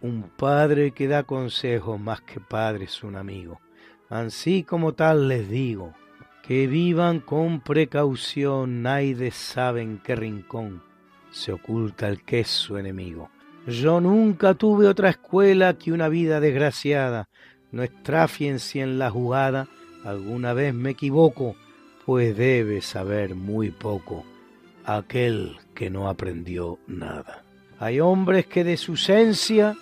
[0.00, 3.60] Un padre que da consejo más que padre es un amigo.
[4.08, 5.92] Así como tal les digo,
[6.42, 10.82] que vivan con precaución, nadie sabe en qué rincón
[11.28, 13.28] se oculta el que es su enemigo.
[13.66, 17.28] Yo nunca tuve otra escuela que una vida desgraciada.
[17.72, 19.68] No estrafien en la jugada
[20.06, 21.56] alguna vez me equivoco,
[22.04, 24.24] pues debe saber muy poco
[24.84, 27.42] aquel que no aprendió nada.
[27.80, 29.76] Hay hombres que de su esencia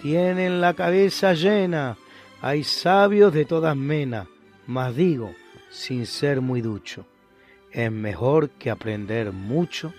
[0.00, 1.98] tienen la cabeza llena,
[2.40, 4.26] hay sabios de todas menas,
[4.66, 5.32] mas digo,
[5.68, 7.04] sin ser muy ducho,
[7.70, 9.92] es mejor que aprender mucho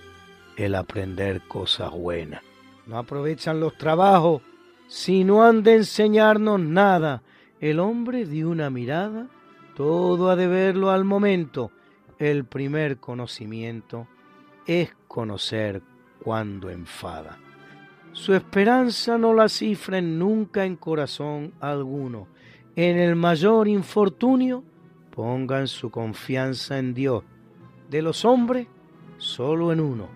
[0.55, 2.41] el aprender cosas buenas.
[2.87, 4.41] No aprovechan los trabajos,
[4.87, 7.21] si no han de enseñarnos nada.
[7.59, 9.27] El hombre de una mirada
[9.77, 11.69] todo ha de verlo al momento.
[12.17, 14.07] El primer conocimiento
[14.65, 15.83] es conocer
[16.23, 17.37] cuando enfada.
[18.11, 22.27] Su esperanza no la cifren nunca en corazón alguno.
[22.75, 24.63] En el mayor infortunio
[25.11, 27.23] pongan su confianza en Dios.
[27.87, 28.65] De los hombres,
[29.19, 30.07] solo en uno.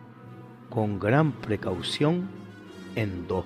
[0.72, 2.28] Con gran precaución,
[2.96, 3.46] en dos.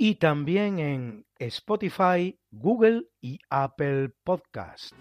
[0.00, 4.94] Y también en Spotify, Google y Apple Podcast.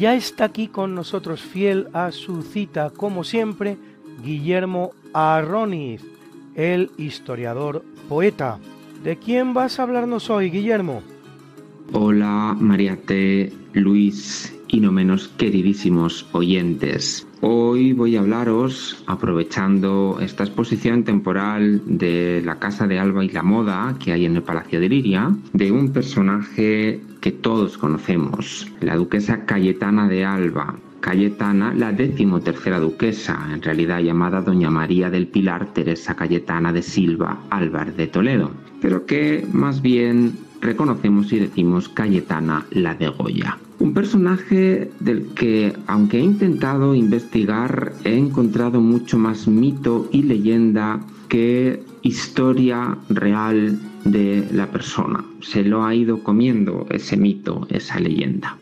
[0.00, 3.76] Ya está aquí con nosotros, fiel a su cita, como siempre,
[4.24, 6.00] Guillermo Arroniz,
[6.54, 8.58] el historiador poeta.
[9.04, 11.02] ¿De quién vas a hablarnos hoy, Guillermo?
[11.92, 17.26] Hola, Mariate, Luis y no menos queridísimos oyentes.
[17.42, 23.42] Hoy voy a hablaros, aprovechando esta exposición temporal de la Casa de Alba y la
[23.42, 28.96] Moda que hay en el Palacio de Liria, de un personaje que todos conocemos, la
[28.96, 30.76] duquesa Cayetana de Alba.
[31.00, 37.40] Cayetana, la decimotercera duquesa, en realidad llamada Doña María del Pilar Teresa Cayetana de Silva
[37.48, 38.50] Álvar de Toledo,
[38.82, 43.58] pero que más bien reconocemos y decimos Cayetana la de Goya.
[43.78, 51.00] Un personaje del que, aunque he intentado investigar, he encontrado mucho más mito y leyenda
[51.28, 55.24] que historia real de la persona.
[55.40, 58.58] Se lo ha ido comiendo ese mito, esa leyenda.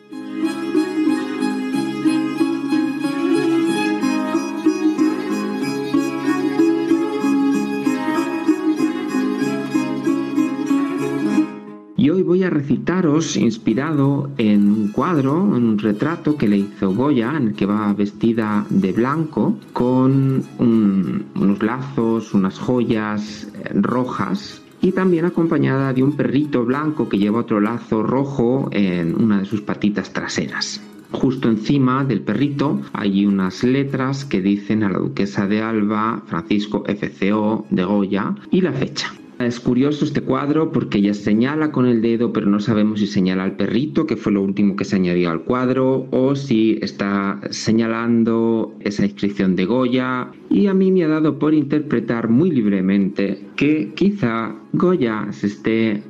[11.96, 16.94] Y hoy voy a recitaros, inspirado en un cuadro, en un retrato que le hizo
[16.94, 24.62] Goya, en el que va vestida de blanco, con unos lazos, unas joyas eh, rojas,
[24.80, 29.44] y también acompañada de un perrito blanco que lleva otro lazo rojo en una de
[29.44, 30.80] sus patitas traseras.
[31.10, 36.84] Justo encima del perrito hay unas letras que dicen a la duquesa de Alba, Francisco
[36.86, 39.12] FCO de Goya y la fecha.
[39.38, 43.44] Es curioso este cuadro porque ella señala con el dedo, pero no sabemos si señala
[43.44, 48.74] al perrito, que fue lo último que se añadió al cuadro, o si está señalando
[48.80, 50.32] esa inscripción de Goya.
[50.50, 56.02] Y a mí me ha dado por interpretar muy libremente que quizá Goya se esté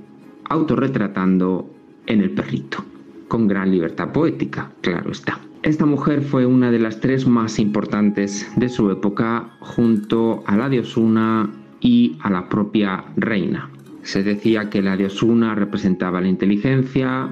[0.49, 1.69] autorretratando
[2.07, 2.83] en el perrito,
[3.29, 5.39] con gran libertad poética, claro está.
[5.65, 10.69] Esta mujer fue una de las tres más importantes de su época, junto a la
[10.69, 11.51] de Osuna,
[11.81, 13.71] y a la propia reina.
[14.03, 17.29] Se decía que la de Osuna representaba la inteligencia,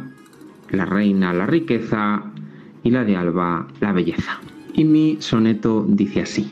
[0.70, 2.22] la reina la riqueza
[2.82, 4.38] y la de Alba la belleza.
[4.74, 6.51] Y mi soneto dice así.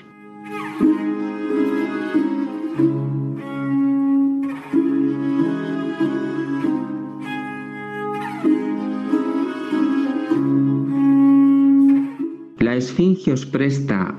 [12.58, 14.14] La esfinge os presta,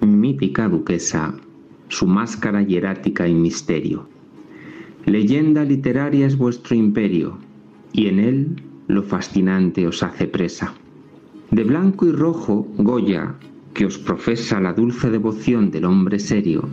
[0.00, 1.34] mítica duquesa,
[1.88, 4.08] su máscara hierática y misterio.
[5.04, 7.38] Leyenda literaria es vuestro imperio,
[7.92, 10.74] y en él lo fascinante os hace presa.
[11.50, 13.34] De blanco y rojo, Goya,
[13.72, 16.68] que os profesa la dulce devoción del hombre serio,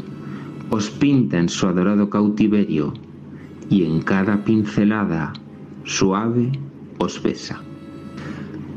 [0.69, 2.93] os pinta en su adorado cautiverio,
[3.69, 5.33] y en cada pincelada
[5.83, 6.51] suave
[6.97, 7.61] os besa.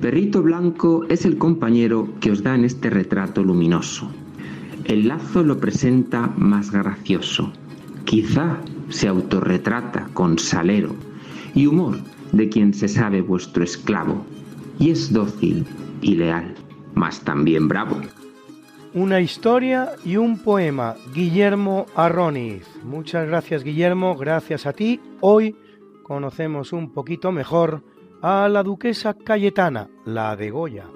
[0.00, 4.10] Perrito Blanco es el compañero que os da en este retrato luminoso
[4.86, 7.52] el lazo lo presenta más gracioso.
[8.04, 8.58] Quizá
[8.88, 10.94] se autorretrata con salero
[11.54, 11.98] y humor
[12.32, 14.24] de quien se sabe vuestro esclavo,
[14.78, 15.64] y es dócil
[16.02, 16.54] y leal,
[16.94, 18.00] mas también bravo.
[18.94, 22.64] Una historia y un poema, Guillermo Arroniz.
[22.84, 25.00] Muchas gracias Guillermo, gracias a ti.
[25.20, 25.56] Hoy
[26.02, 27.82] conocemos un poquito mejor
[28.22, 30.86] a la duquesa Cayetana, la de Goya.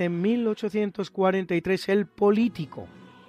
[0.00, 2.88] En 1843 el político,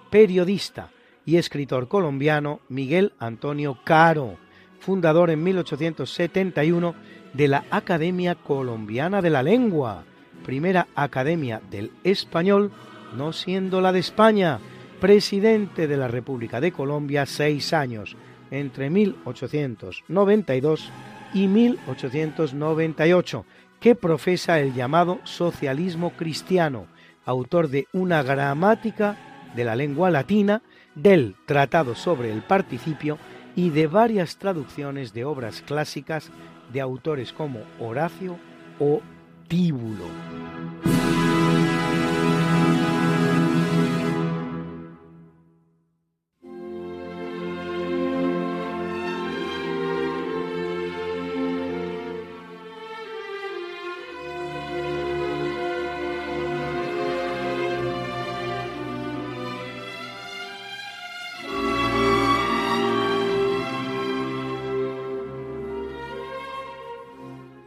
[0.09, 0.89] periodista
[1.25, 4.37] y escritor colombiano Miguel Antonio Caro,
[4.79, 6.95] fundador en 1871
[7.33, 10.03] de la Academia Colombiana de la Lengua,
[10.45, 12.71] primera academia del español,
[13.15, 14.59] no siendo la de España,
[14.99, 18.15] presidente de la República de Colombia seis años,
[18.51, 20.91] entre 1892
[21.33, 23.45] y 1898,
[23.83, 26.87] que profesa el llamado socialismo cristiano,
[27.25, 29.17] autor de una gramática
[29.57, 30.61] de la lengua latina,
[30.95, 33.17] del Tratado sobre el Participio
[33.57, 36.31] y de varias traducciones de obras clásicas
[36.71, 38.37] de autores como Horacio
[38.79, 39.01] o
[39.49, 40.42] Tíbulo.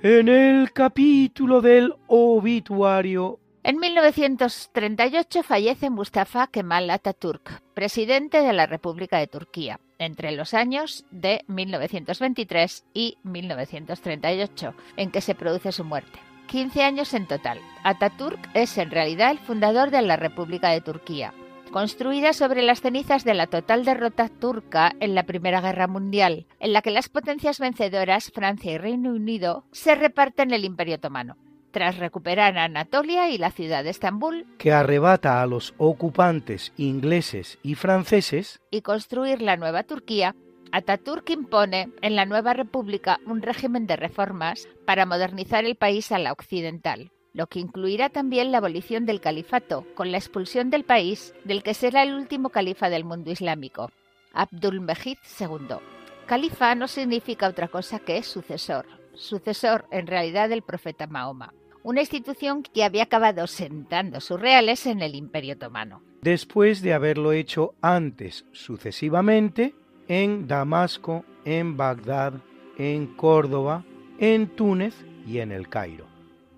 [0.09, 3.41] En el capítulo del obituario.
[3.65, 11.07] En 1938 fallece Mustafa Kemal Atatürk, presidente de la República de Turquía, entre los años
[11.11, 16.21] de 1923 y 1938, en que se produce su muerte.
[16.47, 17.59] 15 años en total.
[17.83, 21.35] Atatürk es en realidad el fundador de la República de Turquía,
[21.77, 26.73] construida sobre las cenizas de la total derrota turca en la Primera Guerra Mundial, en
[26.73, 31.37] la que las potencias vencedoras, Francia y Reino Unido, se reparten el Imperio Otomano.
[31.73, 37.75] Tras recuperar Anatolia y la ciudad de Estambul, que arrebata a los ocupantes ingleses y
[37.75, 40.35] franceses, y construir la nueva Turquía,
[40.73, 46.19] Ataturk impone en la nueva república un régimen de reformas para modernizar el país a
[46.19, 51.35] la occidental lo que incluirá también la abolición del califato, con la expulsión del país
[51.45, 53.91] del que será el último califa del mundo islámico,
[54.33, 55.77] Abdul Mejid II.
[56.25, 62.63] Califa no significa otra cosa que sucesor, sucesor en realidad del profeta Mahoma, una institución
[62.63, 66.01] que había acabado sentando sus reales en el Imperio Otomano.
[66.23, 69.75] Después de haberlo hecho antes sucesivamente
[70.09, 72.33] en Damasco, en Bagdad,
[72.79, 73.85] en Córdoba,
[74.19, 74.95] en Túnez
[75.27, 76.16] y en el Cairo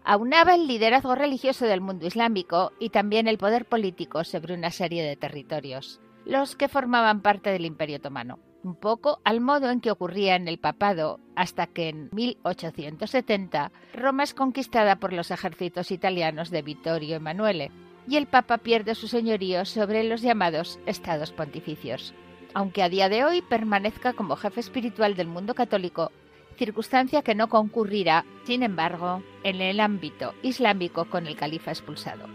[0.09, 5.05] aunaba el liderazgo religioso del mundo islámico y también el poder político sobre una serie
[5.05, 9.91] de territorios, los que formaban parte del Imperio Otomano, un poco al modo en que
[9.91, 16.49] ocurría en el papado hasta que en 1870 Roma es conquistada por los ejércitos italianos
[16.49, 17.71] de Vittorio Emanuele
[18.09, 22.15] y el Papa pierde su señorío sobre los llamados estados pontificios,
[22.55, 26.13] aunque a día de hoy permanezca como jefe espiritual del mundo católico
[26.59, 32.27] circunstancia que no concurrirá, sin embargo, en el ámbito islámico con el califa expulsado.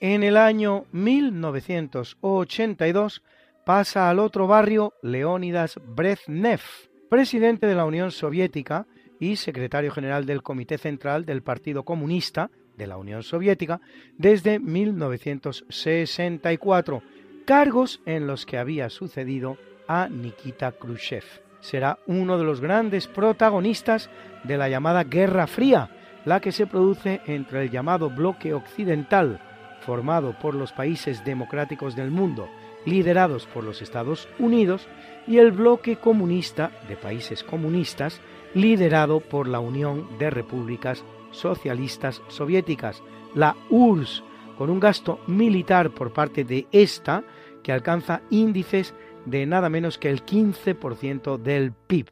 [0.00, 3.22] En el año 1982
[3.64, 6.60] pasa al otro barrio Leónidas Brezhnev,
[7.08, 8.86] presidente de la Unión Soviética,
[9.24, 13.80] y secretario general del Comité Central del Partido Comunista de la Unión Soviética
[14.18, 17.02] desde 1964,
[17.46, 19.56] cargos en los que había sucedido
[19.88, 21.24] a Nikita Khrushchev.
[21.60, 24.10] Será uno de los grandes protagonistas
[24.42, 25.88] de la llamada Guerra Fría,
[26.26, 29.40] la que se produce entre el llamado bloque occidental,
[29.80, 32.50] formado por los países democráticos del mundo,
[32.84, 34.86] liderados por los Estados Unidos,
[35.26, 38.20] y el bloque comunista de países comunistas,
[38.54, 43.02] liderado por la Unión de Repúblicas Socialistas Soviéticas,
[43.34, 44.22] la URSS,
[44.56, 47.24] con un gasto militar por parte de esta
[47.62, 48.94] que alcanza índices
[49.26, 52.10] de nada menos que el 15% del PIB.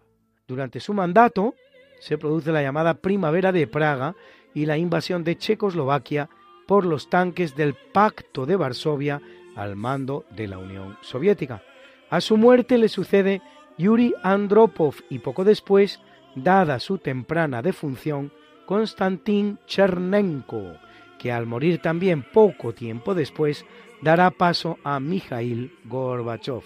[0.49, 1.55] Durante su mandato
[2.01, 4.17] se produce la llamada Primavera de Praga
[4.55, 6.29] y la invasión de Checoslovaquia
[6.67, 9.21] por los tanques del Pacto de Varsovia
[9.55, 11.63] al mando de la Unión Soviética.
[12.11, 13.41] A su muerte le sucede
[13.79, 16.01] Yuri Andropov y poco después
[16.35, 18.33] dada su temprana defunción,
[18.67, 20.77] Konstantin Chernenko,
[21.19, 23.65] que al morir también poco tiempo después
[24.01, 26.63] dará paso a Mikhail Gorbachev,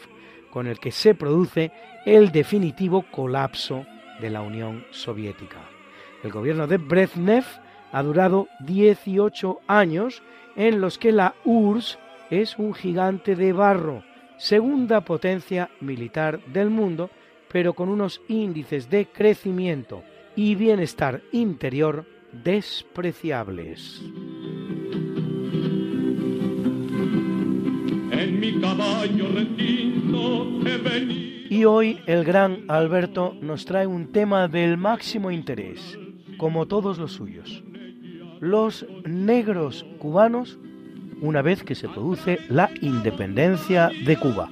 [0.50, 1.72] con el que se produce
[2.04, 3.84] el definitivo colapso
[4.20, 5.60] de la Unión Soviética.
[6.22, 7.44] El gobierno de Brezhnev
[7.92, 10.22] ha durado 18 años
[10.56, 11.98] en los que la URSS
[12.30, 14.02] es un gigante de barro,
[14.38, 17.10] segunda potencia militar del mundo
[17.57, 20.02] pero con unos índices de crecimiento
[20.36, 22.04] y bienestar interior
[22.44, 24.02] despreciables.
[28.12, 31.46] En mi mi caballo retinto he venido.
[31.48, 35.98] Y hoy el gran Alberto nos trae un tema del máximo interés,
[36.36, 37.64] como todos los suyos.
[38.38, 40.59] Los negros cubanos
[41.22, 44.50] una vez que se produce la independencia de Cuba.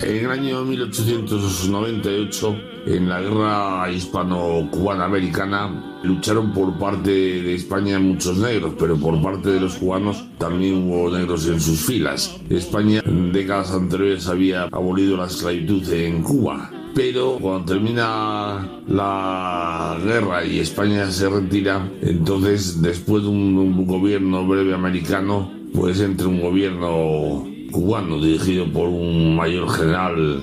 [0.00, 8.38] En el año 1898, en la guerra hispano-cubana americana, lucharon por parte de España muchos
[8.38, 12.36] negros, pero por parte de los cubanos también hubo negros en sus filas.
[12.50, 20.44] España en décadas anteriores había abolido la esclavitud en Cuba, pero cuando termina la guerra
[20.44, 26.40] y España se retira, entonces después de un, un gobierno breve americano, pues entra un
[26.40, 30.40] gobierno cubano dirigido por un mayor general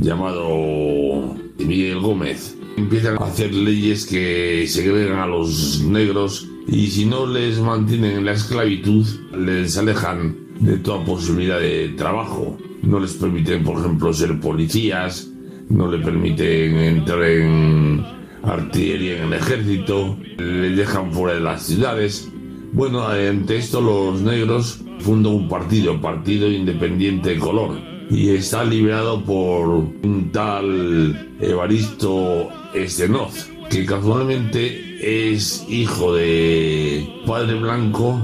[0.00, 2.58] llamado Miguel Gómez.
[2.76, 8.24] Empiezan a hacer leyes que segregan a los negros y si no les mantienen en
[8.24, 9.06] la esclavitud,
[9.38, 12.58] les alejan de toda posibilidad de trabajo.
[12.82, 15.30] No les permiten, por ejemplo, ser policías,
[15.68, 18.04] no le permiten entrar en
[18.42, 22.32] artillería en el ejército, les dejan fuera de las ciudades.
[22.74, 27.78] Bueno, ante esto los negros funda un partido, Partido Independiente de Color,
[28.10, 34.98] y está liberado por un tal Evaristo Estenoz, que casualmente
[35.30, 38.20] es hijo de padre blanco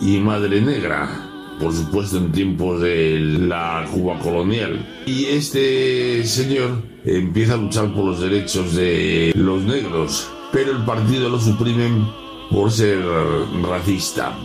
[0.00, 4.78] y madre negra, por supuesto en tiempos de la Cuba colonial.
[5.06, 11.28] Y este señor empieza a luchar por los derechos de los negros, pero el partido
[11.28, 12.21] lo suprimen
[12.52, 13.02] por ser
[13.62, 14.36] racista.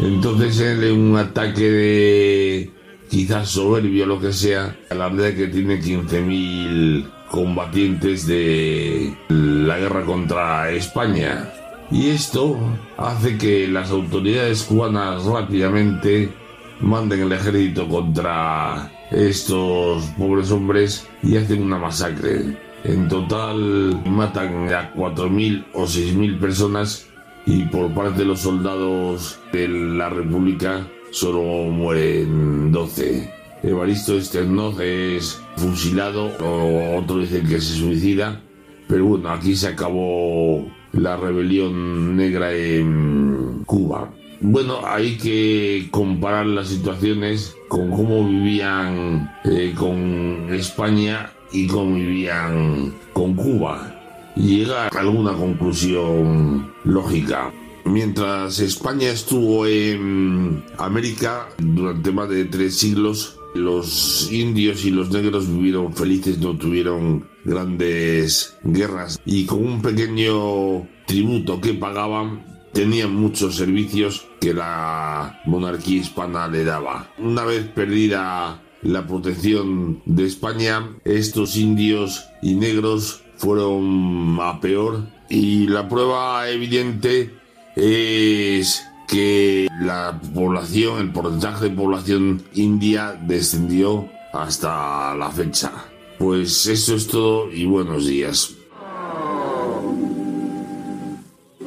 [0.00, 2.70] Entonces él un ataque de
[3.10, 10.70] quizás soberbio lo que sea, la verdad que tiene 15.000 combatientes de la guerra contra
[10.70, 11.52] España.
[11.90, 12.56] Y esto
[12.96, 16.32] hace que las autoridades cubanas rápidamente
[16.80, 22.56] manden el ejército contra estos pobres hombres y hacen una masacre.
[22.84, 27.07] En total matan a 4.000 o 6.000 personas
[27.48, 33.32] y por parte de los soldados de la República solo mueren 12.
[33.62, 38.42] Evaristo Esternoz es fusilado, o otros dicen que se suicida,
[38.86, 44.12] pero bueno, aquí se acabó la rebelión negra en Cuba.
[44.40, 52.94] Bueno, hay que comparar las situaciones con cómo vivían eh, con España y cómo vivían
[53.14, 53.97] con Cuba
[54.38, 57.52] llegar a alguna conclusión lógica.
[57.84, 65.48] Mientras España estuvo en América durante más de tres siglos, los indios y los negros
[65.48, 73.56] vivieron felices, no tuvieron grandes guerras y con un pequeño tributo que pagaban tenían muchos
[73.56, 77.10] servicios que la monarquía hispana le daba.
[77.18, 85.66] Una vez perdida la protección de España, estos indios y negros fueron a peor y
[85.68, 87.34] la prueba evidente
[87.76, 95.72] es que la población, el porcentaje de población india descendió hasta la fecha.
[96.18, 98.54] Pues eso es todo y buenos días.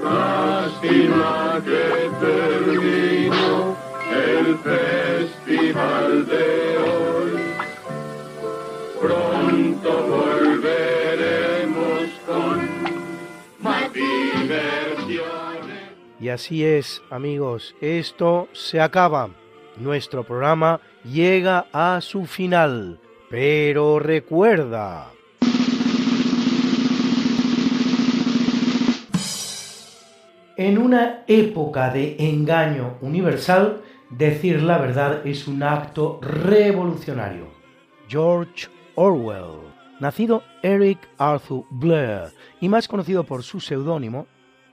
[0.03, 2.01] Lástima que
[4.13, 6.70] el festival de
[16.21, 19.31] Y así es, amigos, esto se acaba.
[19.77, 22.99] Nuestro programa llega a su final.
[23.27, 25.07] Pero recuerda...
[30.57, 37.47] En una época de engaño universal, decir la verdad es un acto revolucionario.
[38.07, 39.57] George Orwell,
[39.99, 42.25] nacido Eric Arthur Blair
[42.59, 44.27] y más conocido por su seudónimo,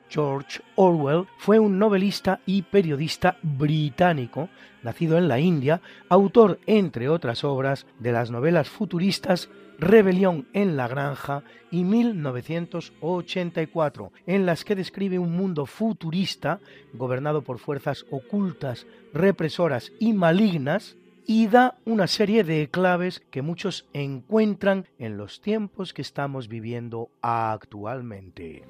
[0.09, 4.49] George Orwell fue un novelista y periodista británico,
[4.83, 9.49] nacido en la India, autor, entre otras obras, de las novelas futuristas
[9.79, 16.59] Rebelión en la Granja y 1984, en las que describe un mundo futurista
[16.93, 20.97] gobernado por fuerzas ocultas, represoras y malignas,
[21.27, 27.11] y da una serie de claves que muchos encuentran en los tiempos que estamos viviendo
[27.21, 28.65] actualmente.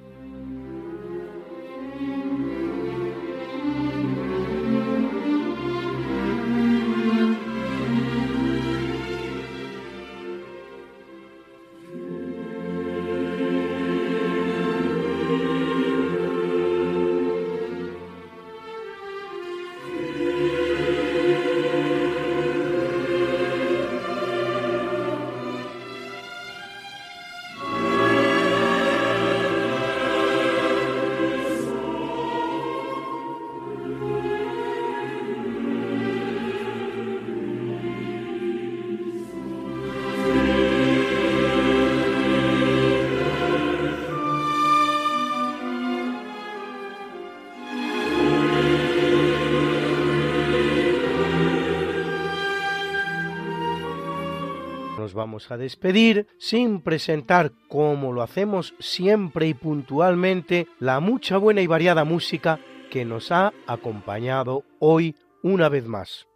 [55.19, 61.67] Vamos a despedir sin presentar, como lo hacemos siempre y puntualmente, la mucha buena y
[61.67, 66.29] variada música que nos ha acompañado hoy una vez más.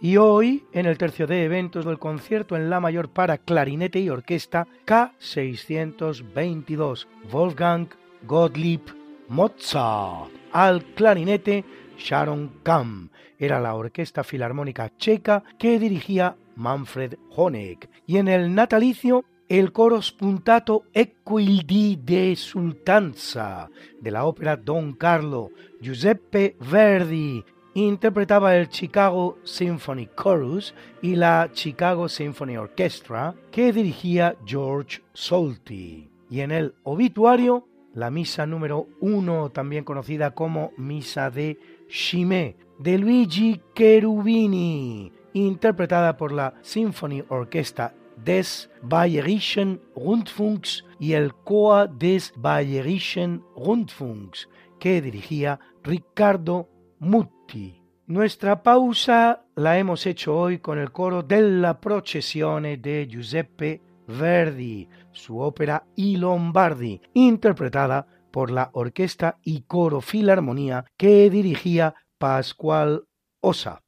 [0.00, 4.08] Y hoy, en el tercio de eventos del concierto en La Mayor para clarinete y
[4.08, 7.88] orquesta K622, Wolfgang
[8.22, 8.80] Gottlieb
[9.28, 10.30] Mozart.
[10.52, 11.66] Al clarinete,
[11.98, 13.10] Sharon Kamm.
[13.38, 17.88] Era la orquesta filarmónica checa que dirigía Manfred Honeck.
[18.06, 25.52] Y en el natalicio, el coro spuntato Equildi de Sultanza de la ópera Don Carlo,
[25.80, 27.44] Giuseppe Verdi,
[27.74, 36.10] interpretaba el Chicago Symphony Chorus y la Chicago Symphony Orchestra que dirigía George Solti.
[36.30, 42.98] Y en el obituario, la misa número uno, también conocida como Misa de Chimé, de
[42.98, 45.12] Luigi Cherubini,
[45.44, 54.48] interpretada por la Symphony Orchestra des Bayerischen Rundfunks y el Chor des Bayerischen Rundfunks,
[54.80, 56.68] que dirigía Ricardo
[56.98, 57.82] Mutti.
[58.06, 65.40] Nuestra pausa la hemos hecho hoy con el coro della Processione de Giuseppe Verdi, su
[65.40, 73.04] ópera I Lombardi, interpretada por la Orquesta y Coro Filarmonía que dirigía Pascual
[73.40, 73.82] Osa.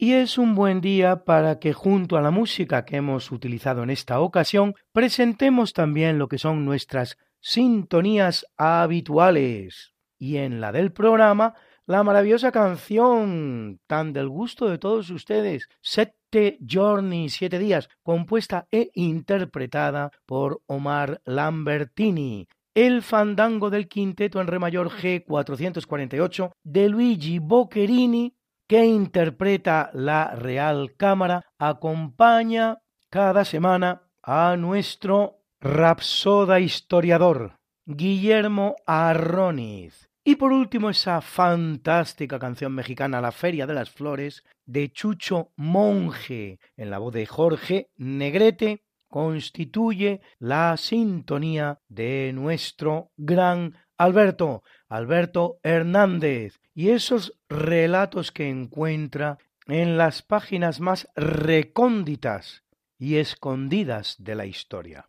[0.00, 3.90] Y es un buen día para que junto a la música que hemos utilizado en
[3.90, 9.94] esta ocasión, presentemos también lo que son nuestras sintonías habituales.
[10.16, 16.58] Y en la del programa la maravillosa canción, tan del gusto de todos ustedes, Sette
[16.64, 22.46] Journey, Siete Días, compuesta e interpretada por Omar Lambertini.
[22.72, 28.37] El fandango del quinteto en re mayor G448 de Luigi Boccherini,
[28.68, 32.78] que interpreta la Real Cámara, acompaña
[33.10, 37.56] cada semana a nuestro rapsoda historiador,
[37.86, 40.08] Guillermo Arroniz.
[40.22, 46.60] Y por último, esa fantástica canción mexicana La Feria de las Flores de Chucho Monje,
[46.76, 56.60] en la voz de Jorge Negrete, constituye la sintonía de nuestro gran Alberto, Alberto Hernández,
[56.72, 62.62] y esos relatos que encuentra en las páginas más recónditas
[62.98, 65.08] y escondidas de la historia.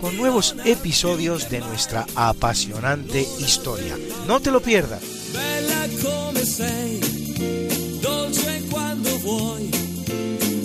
[0.00, 3.96] con nuevos episodios de nuestra apasionante historia.
[4.26, 5.02] No te lo pierdas.
[5.32, 7.00] Bella come sei,
[8.00, 9.70] dolce quando vuoi,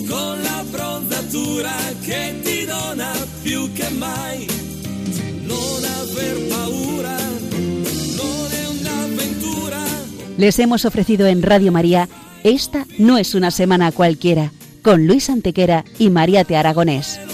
[0.08, 1.72] con la bronzatura
[2.04, 3.12] che ti dona
[3.42, 4.46] più che mai.
[5.42, 7.16] Non aver paura,
[8.16, 9.78] non è un'avventura.
[10.36, 12.08] Les hemos ofrecido en Radio María
[12.44, 17.18] Esta no es una semana cualquiera con Luis Antequera y Mariate Aragonés.
[17.18, 17.33] Sai non